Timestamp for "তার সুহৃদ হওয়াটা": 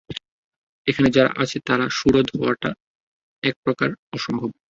1.85-2.69